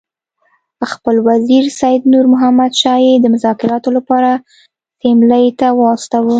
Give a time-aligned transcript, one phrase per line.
[0.91, 4.31] خپل وزیر سید نور محمد شاه یې د مذاکراتو لپاره
[4.99, 6.29] سیملې ته واستاوه.